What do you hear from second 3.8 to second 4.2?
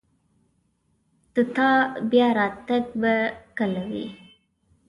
وي